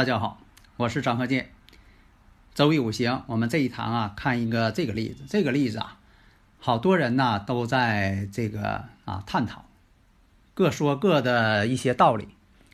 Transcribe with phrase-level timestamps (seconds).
[0.00, 0.40] 大家好，
[0.78, 1.50] 我是张鹤剑。
[2.54, 5.24] 周易五行，我们这一堂啊，看一个这个例子。
[5.28, 5.98] 这个例子啊，
[6.58, 9.66] 好多人呢都在这个啊探讨，
[10.54, 12.28] 各说各的一些道理。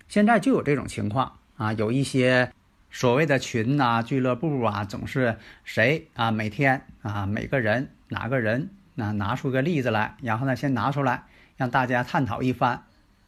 [0.06, 2.52] 现在就有这种情况啊，有一些
[2.92, 11.24] 所谓的群呐、俱乐部啊，总是谁啊每天啊每个人哪个人那拿出个例子来，然后呢先拿出来
[11.56, 12.84] 让大家探讨一番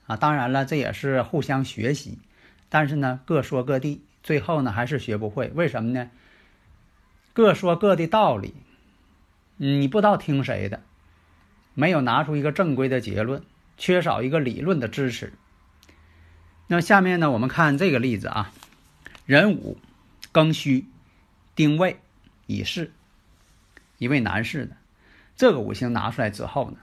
[0.06, 0.16] 啊。
[0.16, 2.20] 当然了，这也是互相学习。
[2.68, 5.48] 但是呢，各说各的，最后呢还是学不会。
[5.54, 6.10] 为什么呢？
[7.32, 8.52] 各说各的道理，
[9.56, 10.82] 你不知道听谁的，
[11.74, 13.42] 没有拿出一个正规的结论，
[13.76, 15.32] 缺少一个理论的支持。
[16.66, 18.52] 那下面呢，我们看这个例子啊，
[19.24, 19.78] 壬午、
[20.32, 20.86] 庚戌、
[21.54, 21.98] 丁未、
[22.46, 22.90] 乙巳，
[23.98, 24.76] 一位男士的
[25.36, 26.76] 这个五行拿出来之后呢，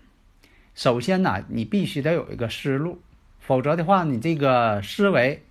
[0.74, 3.02] 首先呢，你必须得有一个思路，
[3.40, 5.44] 否则的话，你这个思维。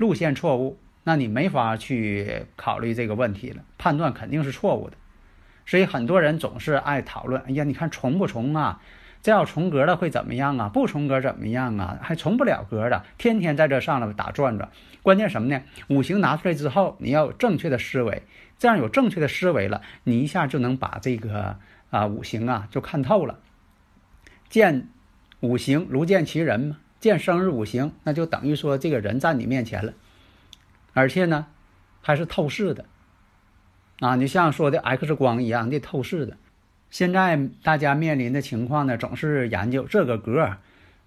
[0.00, 4.96] 路线错误，那你没法去考虑这个问题了，判断肯定是错误的。
[5.66, 8.80] 所以很多人总是爱讨论：哎呀，你看重不重啊？
[9.20, 10.70] 这要重格了会怎么样啊？
[10.70, 11.98] 不重格怎么样啊？
[12.00, 14.70] 还重不了格的，天天在这上了打转转。
[15.02, 15.62] 关键什么呢？
[15.88, 18.22] 五行拿出来之后，你要有正确的思维，
[18.56, 21.58] 这样有正确的思维了，你一下就能把这个
[21.90, 23.38] 啊五行啊就看透了。
[24.48, 24.88] 见
[25.40, 26.78] 五行如见其人嘛。
[27.00, 29.94] 见生日五行，那就等于说这个人在你面前了，
[30.92, 31.46] 而且呢，
[32.02, 32.84] 还是透视的，
[34.00, 36.36] 啊，你像说的 X 光一样的透视的。
[36.90, 40.56] 现在大家面临的情况呢，总是研究这个格，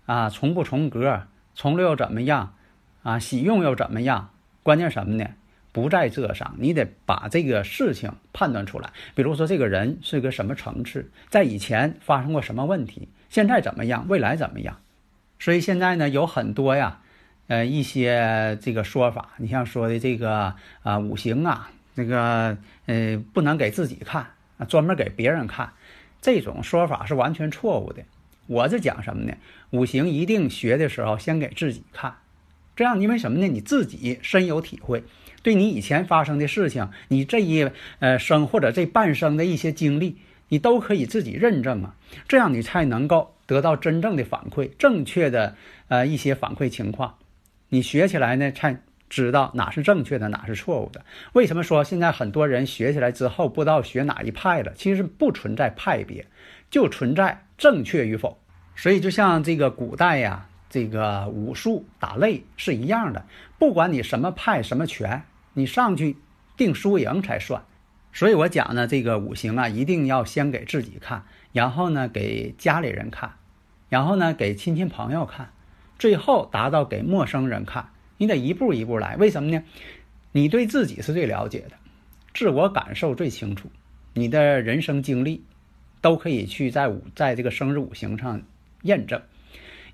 [0.05, 1.23] 啊，重不重格，
[1.55, 2.55] 重了又怎么样，
[3.03, 4.29] 啊，喜用又怎么样？
[4.63, 5.27] 关键什么呢？
[5.73, 8.91] 不在这上，你得把这个事情判断出来。
[9.13, 14.79] 比如说这个人是个什么层次，在以前发生过什么问题，现在怎么样，未来怎么样？
[15.43, 17.01] 所以现在呢，有很多呀，
[17.47, 24.25] 呃，一些这个说法，你像说的这个啊，五行啊，这个呃，不能给自己看
[24.57, 25.73] 啊，专门给别人看，
[26.21, 28.03] 这种说法是完全错误的。
[28.47, 29.33] 我是讲什么呢？
[29.71, 32.15] 五行一定学的时候先给自己看，
[32.77, 33.47] 这样因为什么呢？
[33.49, 35.03] 你自己深有体会，
[35.41, 40.15] 对你以前发生的事情，你这一呃生或者这半生的一些经历，
[40.47, 41.95] 你都可以自己认证啊，
[42.29, 43.31] 这样你才能够。
[43.53, 45.55] 得到真正的反馈，正确的
[45.87, 47.19] 呃一些反馈情况，
[47.69, 51.05] 你学起来呢才知道哪是正确的，哪是错误的。
[51.33, 54.73] 为什么说现在很多人学起来之后不知道学哪一派了？
[54.75, 56.25] 其实不存在派别，
[56.71, 58.39] 就存在正确与否。
[58.75, 63.23] 所以就像这个古代呀，这个武术打擂是一样的，
[63.59, 65.21] 不管你什么派什么拳，
[65.53, 66.17] 你上去
[66.57, 67.63] 定输赢才算。
[68.11, 73.31] 所以我讲呢，这个五行啊，一定要先给自己看，然后呢给家里人看，
[73.93, 75.51] 然后呢给亲戚朋友看，
[75.99, 77.89] 最后达到给陌生人看。
[78.17, 79.63] 你得一步一步来，为什么呢？
[80.31, 81.73] 你对自己是最了解的，
[82.33, 83.69] 自我感受最清楚，
[84.15, 85.43] 你的人生经历
[86.01, 88.41] 都可以去在五在这个生日五行上
[88.81, 89.21] 验证。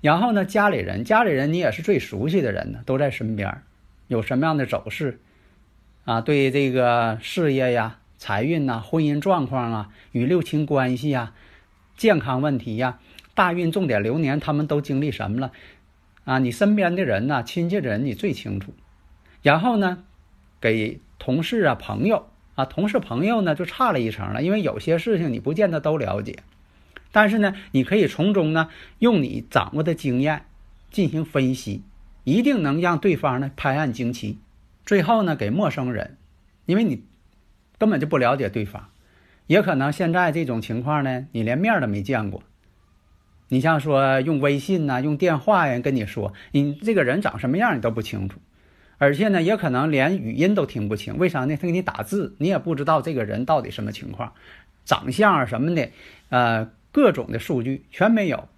[0.00, 3.60] 然后呢，家里人，家里人你也是最熟悉的人呢，都在身边，
[4.08, 5.20] 有什么样的走势
[6.06, 6.22] 啊？
[6.22, 7.98] 对这个事业呀。
[8.16, 11.34] 财运呐，婚姻状况啊，与六亲关系呀，
[11.98, 12.98] 健康问题呀，
[13.40, 15.52] 大运重点流年，他们都经历什么了？
[16.24, 18.74] 啊，你身边的人呐，亲戚的人你最清楚。
[19.40, 20.04] 然后呢，
[20.60, 26.40] 给同事啊、朋友啊，同事朋友呢就差了一层了，因为有些事情你不见得都了解，
[27.12, 30.44] 但是呢，你可以从中呢用你掌握的经验
[30.90, 31.82] 进行分析，
[32.24, 34.38] 一定能让对方呢拍案惊奇。
[34.84, 36.18] 最后呢，给陌生人，
[36.66, 37.02] 因为你。
[37.78, 38.90] 根本就不了解对方，
[39.46, 42.42] 也可能现在这种情况呢，你连面都没见过。
[43.50, 48.40] 你像说用微信呐，用电话呀跟你说，你这个人长什么样你都不清楚，
[48.96, 51.18] 而且呢，也可能连语音都听不清。
[51.18, 51.56] 为啥呢？
[51.56, 54.32] 他给你打字，你也不知道这个人到底什么情况，
[54.84, 55.90] 长相啊什么的，
[56.30, 58.48] 呃，各种的数据全没有，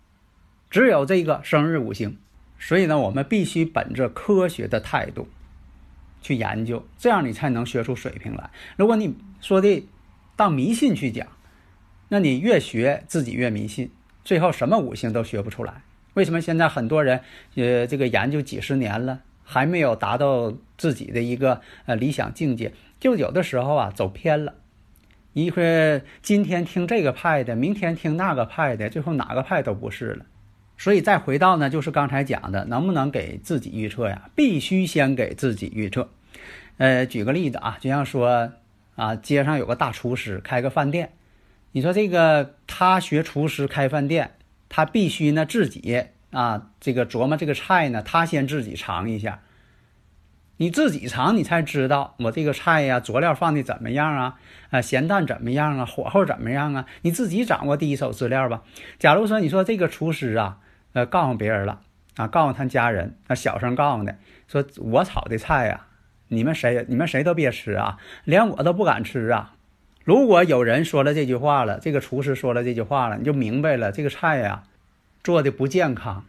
[0.70, 2.18] 只有这个生日五行。
[2.58, 5.26] 所以呢，我们必须本着科学的态度。
[6.24, 8.48] 去研究，这样你才能学出水平来。
[8.76, 9.84] 如果你说的
[10.36, 11.26] 当迷信去讲，
[12.08, 13.90] 那你越学自己越迷信，
[14.24, 15.82] 最后什么五行都学不出来。
[16.14, 17.20] 为什么现在很多人
[17.54, 22.72] 呃这个研究几十年了，还没有达到自己的一个呃理想境界？
[23.00, 24.54] 就有的时候啊走偏了，
[25.32, 30.26] 一会今天听这个派的，明天听那个派的，最后哪个派都不是了。
[30.76, 34.30] 所以再回到呢，就是刚才讲的，能不能给自己预测呀？
[34.34, 36.08] 必须先给自己预测。
[36.76, 38.52] 呃，举个例子啊，就像说
[38.96, 41.12] 啊，街上有个大厨师开个饭店，
[41.72, 44.36] 你说这个他学厨师开饭店，
[44.68, 49.40] 他必须呢自己啊这个琢磨这个菜呢，他先自己尝一下。
[50.58, 54.38] 你自己尝，你才知道我这个菜呀，佐料放的怎么样啊？
[54.70, 55.84] 啊，咸淡怎么样啊？
[55.84, 56.86] 火候怎么样啊？
[57.02, 58.62] 你自己掌握第一手资料吧。
[58.98, 60.58] 假如说你说这个厨师啊。
[60.94, 61.80] 呃，告诉别人了
[62.16, 65.86] 啊，告诉他家人，啊，小声告诉的，说我炒的菜呀，
[66.28, 69.54] 你们谁你们谁都别吃啊，连我都不敢吃啊。
[70.04, 74.64] 如果有人说了这句话了，这个厨师说了这句话了，你就明白了，这个菜呀，
[75.22, 76.24] 做的不健康，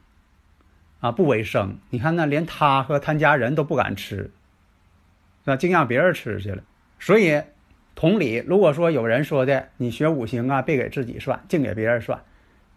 [0.99, 1.79] 啊，不卫生。
[1.89, 4.31] 你看那连他和他家人都不敢吃，
[5.45, 6.63] 啊，净让别人吃去了。
[6.99, 7.41] 所以，
[7.95, 12.23] 同理，如果说有人说的，你学五行啊，别给自己算，净给别人算，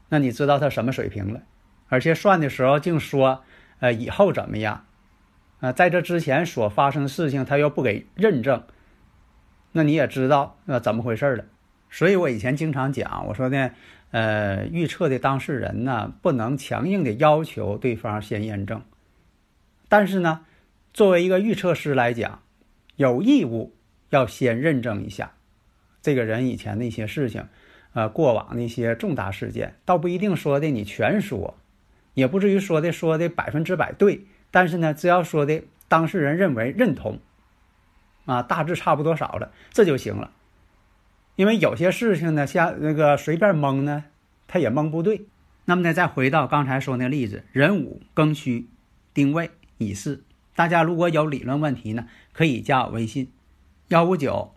[0.08, 1.42] 那你知道他什么水平了？
[1.88, 3.44] 而且算的时候净说，
[3.80, 4.84] 呃，以后怎么样？
[5.60, 8.62] 啊，在这之前所发生的事情，他又不给认证，
[9.76, 11.44] 那你也知道那怎么回事了。
[11.90, 13.72] 所以我以前经常讲，我说呢，
[14.10, 18.80] 呃，预测的当事人呢，不能强硬的要求对方先验证，
[19.90, 20.46] 但是呢，
[20.94, 22.40] 作为一个预测师来讲，
[22.96, 23.74] 有义务
[24.08, 25.34] 要先认证一下
[26.00, 27.46] 这个人以前的一些事情，
[27.92, 31.54] 呃，过往的一些重大事件，倒不一定说的你全说。
[32.14, 37.18] 也不至于说的说的百分之百对，但是呢，只要说的当事人认为认同，
[38.26, 40.30] 啊，大致差不多少了，这就行了。
[41.36, 44.04] 因为有些事情呢，像那个随便蒙呢，
[44.46, 45.26] 他也蒙不对。
[45.64, 48.68] 那么呢，再回到刚才说那例子，壬午庚戌
[49.12, 50.22] 丁未乙巳，
[50.54, 53.30] 大家如果有理论问题呢，可以加我微信
[53.88, 54.54] 幺五九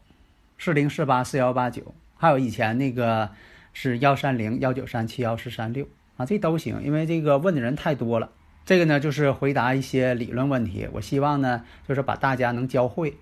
[0.57, 3.31] 四零四八四幺八九，还有以前那个
[3.73, 5.87] 是幺三零幺九三七幺四三六。
[6.17, 8.31] 啊，这都行，因为这个问的人太多了。
[8.65, 10.87] 这个呢，就是回答一些理论问题。
[10.93, 13.17] 我希望呢，就是把大家能教会。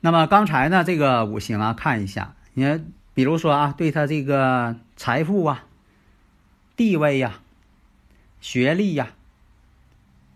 [0.00, 5.64] 那么刚才呢，这个五行啊，看一下，你看，比如说啊，对他这个财富啊、
[6.76, 7.40] 地位呀、
[8.40, 9.10] 学历呀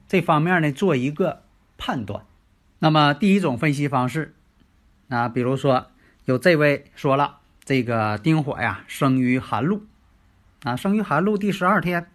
[0.09, 1.43] 这方面呢，做一个
[1.79, 2.25] 判断。
[2.81, 4.35] 那么第一种分析方式，
[5.09, 5.87] 啊，比如说
[6.25, 9.87] 有这位说了，这个丁火呀，生于寒露。
[10.65, 12.09] 啊，生于寒露第十二天，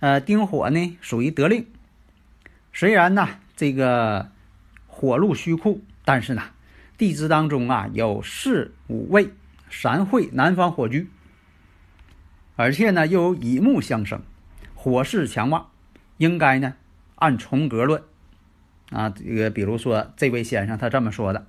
[0.00, 1.66] 呃，丁火呢属于得令。
[2.72, 4.30] 虽然呢这个
[4.86, 6.42] 火入虚库，但是呢
[6.98, 9.30] 地支当中啊有四五位
[9.70, 11.08] 三会南方火局，
[12.56, 14.22] 而且呢又有乙木相生，
[14.74, 15.70] 火势强旺，
[16.18, 16.74] 应该呢
[17.16, 18.02] 按重格论
[18.90, 21.46] 啊，这个比如说这位先生他这么说的，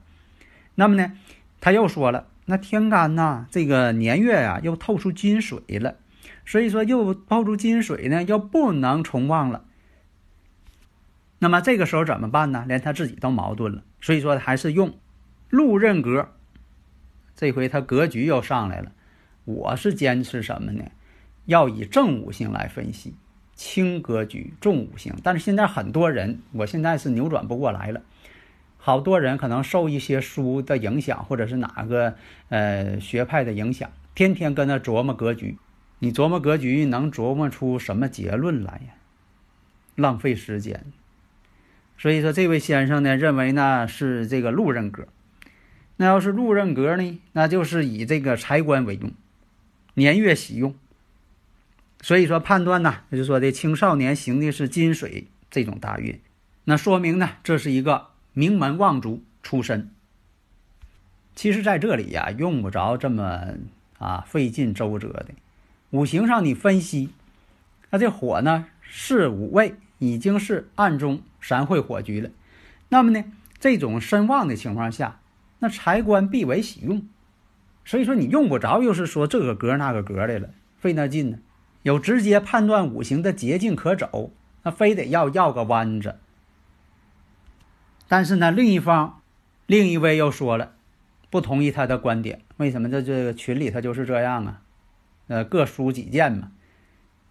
[0.75, 1.13] 那么呢
[1.59, 5.95] 他又说了，那天干呐这个年月呀又透出金水了。
[6.45, 9.65] 所以说又透出金水呢，又不能重旺了。
[11.39, 12.63] 那么这个时候怎么办呢？
[12.69, 13.83] 连他自己都矛盾了。
[13.99, 14.97] 所以说还是用
[15.49, 16.29] 禄任格。
[17.35, 18.91] 这回他格局又上来了。
[19.45, 20.83] 我是坚持什么呢？
[21.45, 23.15] 要以正五行来分析，
[23.55, 25.13] 轻格局，重五行。
[25.23, 28.01] 但是现在很多人，我现在是扭转不过来了。
[28.77, 32.15] 好多人可能受一些书的影响，或者是哪个
[32.49, 35.57] 呃学派的影响，天天跟那琢磨格局。
[35.99, 38.93] 你琢磨格局，能琢磨出什么结论来呀？
[39.95, 40.85] 浪费时间。
[41.97, 45.07] 所以说，这位先生呢，认为呢是这个禄刃格。
[45.97, 49.11] 那要是禄任格呢，那就是以这个财官为用，
[49.95, 50.73] 年月喜用。
[52.01, 56.19] 所以说判断呢，就是说的青少年行的是金水这种大运，
[56.65, 59.89] 那说明呢这是一个名门望族出身。
[61.35, 63.55] 其实，在这里呀，用不着这么
[63.99, 65.27] 啊费尽周折的。
[65.91, 67.09] 五行上你分析，
[67.89, 72.29] 那这火呢是五位，已经是暗中三会火局了。
[72.89, 73.23] 那么呢，
[73.59, 75.19] 这种身旺的情况下，
[75.59, 77.07] 那财官必为喜用。
[77.85, 81.37] 所以说你用不着又是说这个格那个格的了，费那劲呢。
[81.83, 84.31] 有直接判断五行的捷径可走，
[84.63, 86.15] 那非得要绕个弯子。
[88.09, 89.21] 但是呢，另一方，
[89.65, 90.73] 另一位又说了，
[91.29, 92.41] 不同意他的观点。
[92.57, 92.89] 为什么？
[92.89, 94.61] 在这个群里他就是这样啊。
[95.27, 96.51] 呃，各抒己见嘛。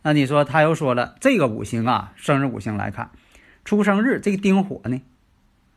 [0.02, 3.10] 那你说他又说了，这个五行啊，生日五行来看，
[3.64, 5.02] 出生日这个丁火呢，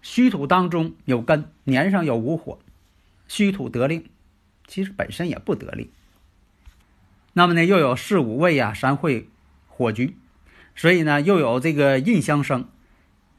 [0.01, 2.59] 虚土当中有根，年上有午火，
[3.27, 4.05] 虚土得令，
[4.67, 5.89] 其实本身也不得令。
[7.33, 9.29] 那么呢，又有四五位呀，三会
[9.67, 10.15] 火局，
[10.75, 12.67] 所以呢，又有这个印相生，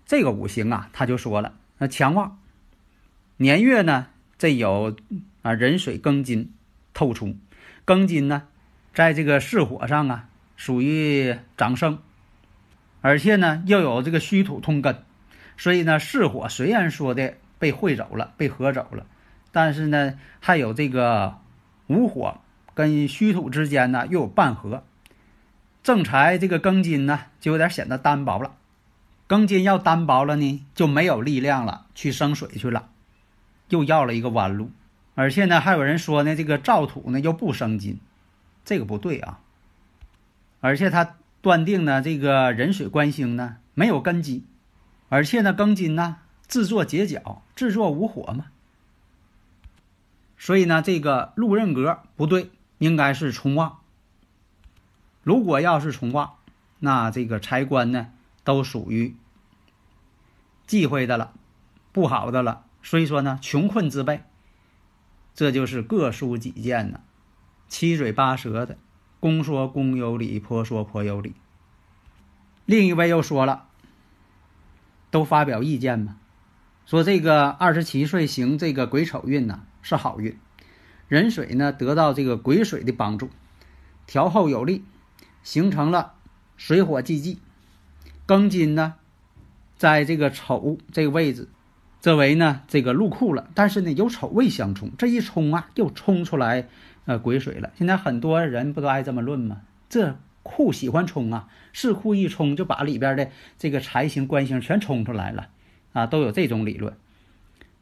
[0.06, 2.38] 这个五行啊，他就说了，那强旺。
[3.38, 4.96] 年月呢，这有
[5.42, 6.52] 啊壬水庚金
[6.92, 7.36] 透出，
[7.86, 8.44] 庚金呢，
[8.94, 11.98] 在这个巳火上啊，属于长生，
[13.00, 15.02] 而且呢，又有这个虚土通根。
[15.60, 19.04] 所以呢，巳火虽然说的被汇走了，被合走了，
[19.52, 21.36] 但是呢，还有这个
[21.86, 22.38] 午火
[22.72, 24.82] 跟虚土之间呢又有半合，
[25.82, 28.54] 正财这个庚金呢就有点显得单薄了，
[29.28, 32.88] 庚金要单薄了呢就没有力量了，去生水去了，
[33.68, 34.70] 又要了一个弯路，
[35.14, 38.00] 而且呢还有人说呢这个燥土呢又不生金，
[38.64, 39.40] 这个不对啊，
[40.60, 44.46] 而且他断定呢这个壬水官星呢没有根基。
[45.10, 48.46] 而且呢，庚金呢，制作结角，制作无火嘛。
[50.38, 53.80] 所以呢，这个禄刃格不对，应该是冲旺。
[55.24, 56.36] 如果要是冲旺，
[56.78, 58.12] 那这个财官呢，
[58.44, 59.16] 都属于
[60.68, 61.32] 忌讳的了，
[61.90, 62.64] 不好的了。
[62.80, 64.22] 所以说呢，穷困之辈，
[65.34, 67.00] 这就是各抒己见呢，
[67.66, 68.78] 七嘴八舌的，
[69.18, 71.34] 公说公有理，婆说婆有理。
[72.64, 73.69] 另一位又说了。
[75.10, 76.16] 都发表意见嘛，
[76.86, 80.36] 说这个二十七岁行这个癸丑运呢是好运，
[81.08, 83.30] 壬水呢得到这个癸水的帮助，
[84.06, 84.84] 调后有力，
[85.42, 86.14] 形成了
[86.56, 87.38] 水火既济。
[88.26, 88.94] 庚金呢，
[89.76, 91.48] 在这个丑这个位置，
[92.00, 96.68] 这为呢这个入库了，但是呢有丑未相冲，这一冲啊又冲出来
[97.06, 97.72] 呃癸水了。
[97.76, 99.62] 现在很多人不都爱这么论吗？
[99.88, 100.16] 这。
[100.42, 105.48] 库喜欢冲啊，是库一冲就把里边的这个财星官星全冲出来了，
[105.92, 106.96] 啊，都有这种理论。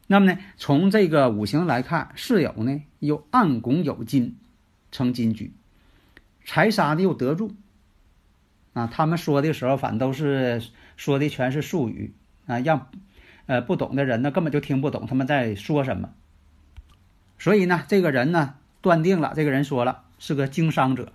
[0.07, 4.35] 那么呢，从这个五行来看，巳酉呢又暗拱有金，
[4.91, 5.53] 成金局，
[6.43, 7.55] 财杀的又得住。
[8.73, 10.61] 啊，他们说的时候，反都是
[10.97, 12.13] 说的全是术语
[12.45, 12.89] 啊，让
[13.45, 16.11] 呃不懂的人呢根本就听不懂他们在说什么。
[17.37, 21.13] 所以呢，这个人呢断定了，这个人说了是个经商者。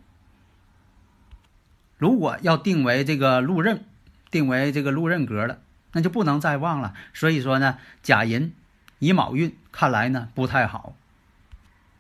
[1.97, 3.85] 如果要定为这个禄刃，
[4.31, 5.59] 定为这个禄刃格了，
[5.93, 6.95] 那就不能再旺了。
[7.13, 8.53] 所以说呢，甲寅
[8.99, 10.95] 乙卯运看来呢不太好。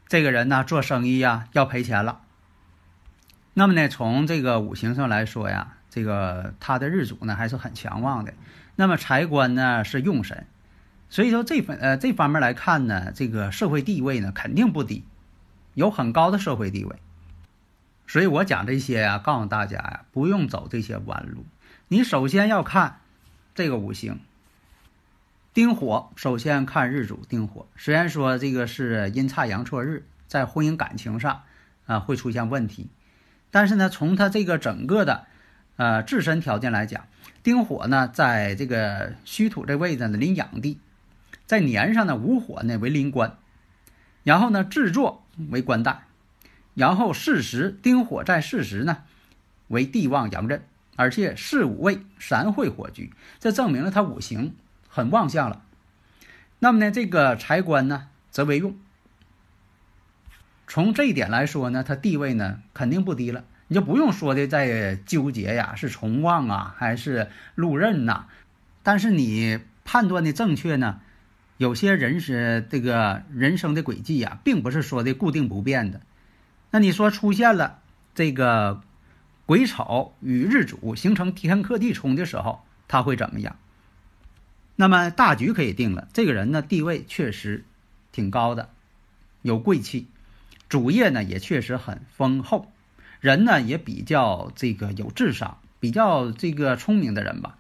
[0.08, 2.20] 这个人呢做生意呀要赔钱了。
[3.54, 8.34] 那么呢，从这个五行上来说呀，这个他的日主呢还是很强旺的。
[8.76, 10.46] 那么财官呢是用神，
[11.08, 15.04] 所以说这份呃这方面来看呢，这个社会地位呢肯定不低，
[15.74, 16.96] 有很高的社会地位。
[18.06, 21.44] 所以我讲这些呀，告诉大家呀，不用走这些弯路。
[21.88, 23.00] 你首先要看
[23.54, 24.20] 这个五行，
[25.52, 26.10] 丁火。
[26.16, 27.66] 首先看日主丁火。
[27.76, 31.42] 虽然说这个是阴差阳错日，在婚姻感情上
[31.86, 32.88] 啊会出现问题，
[33.50, 35.26] 但是呢，从他这个整个的
[35.76, 37.06] 呃自身条件来讲，
[37.42, 40.78] 丁火呢在这个虚土这位置呢临养地，
[41.46, 43.36] 在年上呢午火呢为临官，
[44.22, 46.03] 然后呢制作为官带。
[46.74, 48.98] 然后巳时丁火在巳时呢，
[49.68, 50.62] 为地旺阳刃，
[50.96, 54.54] 而且巳午未三会火局，这证明了他五行
[54.88, 55.62] 很旺相了。
[56.58, 58.76] 那么呢，这个财官呢则为用。
[60.66, 63.44] 从这一点来说呢，他地位呢肯定不低了。
[63.68, 68.26] 你就不用说的再纠结呀，是重旺啊还是禄刃呐？
[68.82, 71.00] 但是你判断的正确呢，
[71.56, 76.00] 有些人是这个人生的轨迹呀，并不是说的固定不变的。
[76.74, 77.78] 那你说出现了
[78.16, 78.80] 这个
[79.46, 83.56] 癸丑与日主形成天克地冲的时候，他会怎么样？
[84.74, 87.64] 那么大局可以定了，这个人呢地位确实
[88.10, 88.70] 挺高的，
[89.42, 90.08] 有贵气，
[90.68, 92.72] 主业呢也确实很丰厚，
[93.20, 97.56] 人呢也比较这个有智商，比较这个聪明的人吧。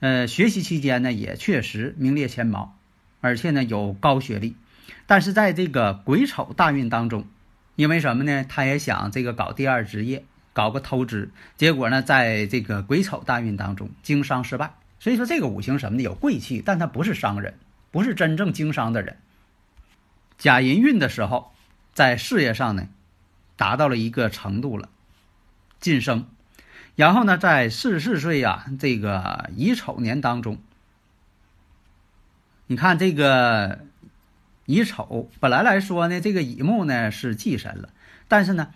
[0.00, 2.76] 呃，学习期间呢也确实名列前茅，
[3.20, 4.56] 而且呢有高学历，
[5.06, 7.28] 但是在这个癸丑大运当中。
[7.76, 8.44] 因为什么呢？
[8.48, 14.74] 他也想这个搞第二职业，搞个投资，结果呢，在这个癸丑大运当中经商失败。
[15.00, 17.54] 所以说这个五行什么的有贵气，但他不是商人，
[17.90, 19.16] 不是真正经商的人。
[20.38, 21.52] 甲寅运的时候，
[21.92, 22.86] 在事业上呢，
[23.56, 24.88] 达到了一个程度了，
[25.80, 26.28] 晋升。
[26.94, 30.58] 然后呢，在四十四岁呀，这个乙丑年当中，
[32.68, 33.80] 你看这个。
[34.66, 37.90] 乙丑本来来说呢，这个乙木呢是忌神了，
[38.28, 38.70] 但是呢，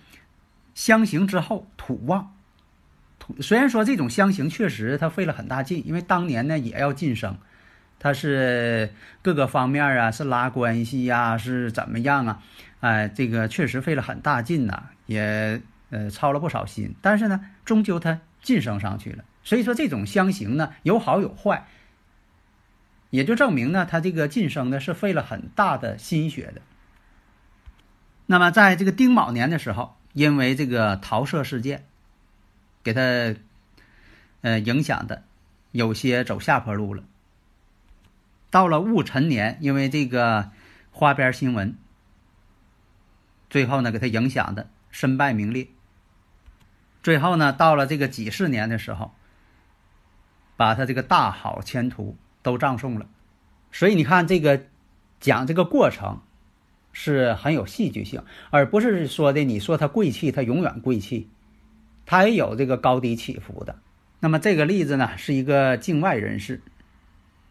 [0.75, 2.35] 相刑之后土旺，
[3.19, 7.39] 土虽然说这种相刑确实他费了很大劲，因为当年呢也要晋升，
[7.99, 8.93] 他是
[9.23, 12.43] 各个方面啊，是拉关系呀，是怎么样啊？
[12.81, 19.25] 哎，这个确实费了很大劲呐，也呃操了不少心，但是呢，终究他晋升上去了。
[19.43, 21.67] 所以说，这种相形呢，有好有坏，
[23.11, 26.61] 也就证明呢，他这个晋升呢是费了很大的心血的。
[28.27, 31.87] 那么，在这个丁卯年的时候，因为这个桃色事件，
[32.83, 33.01] 给他
[34.43, 35.25] 呃影响的
[35.73, 37.03] 有些走下坡路了。
[38.51, 40.51] 到了戊辰年，因为这个
[40.91, 41.77] 花边新闻，
[43.49, 45.69] 最后呢给他影响的身败名裂。
[47.03, 49.15] 最后呢，到了这个己巳年的时候，
[50.57, 52.17] 把他这个大好前途
[52.49, 53.07] 都葬送了。
[53.71, 54.63] 所以你看，这个
[55.21, 56.21] 讲这个过程
[56.93, 61.29] 是很有戏剧性，而不是说的你说他贵气，他永远贵气，
[62.07, 63.77] 他也有这个高低起伏的。
[64.21, 66.63] 那么这个例子呢，是一个境外人士。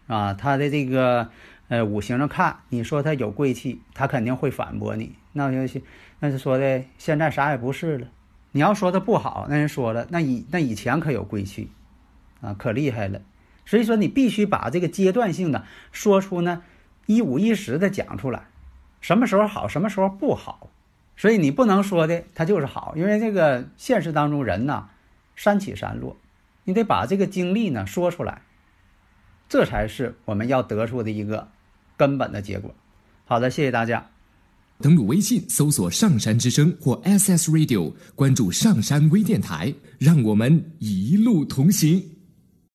[0.07, 1.29] 啊，他的这个
[1.67, 5.15] 呃五行上看，你说他有贵气，他肯定会反驳你。
[5.33, 5.81] 那就
[6.19, 8.07] 那是说的现在啥也不是了。
[8.53, 11.69] 你要说他不好，那人说了，那以那以前可有贵气，
[12.41, 13.21] 啊，可厉害了。
[13.67, 16.63] 所以说你必须把这个阶段性的说出呢，
[17.05, 18.47] 一五一十的讲出来，
[19.01, 20.71] 什么时候好，什么时候不好。
[21.17, 24.85] 所以你不能说的他就是好，因为这个现实当中人呐，
[25.35, 26.15] 山起山落，
[26.63, 28.41] 你得把这个经历呢说出来。
[29.49, 31.49] 这才是我们要得出的一个
[31.97, 32.73] 根本的结果。
[33.25, 34.09] 好的，谢谢大家。
[34.79, 42.16] 登录微信搜索“上山之声”或 “SS Radio”，关注“上山微电台”，让我们一路同行。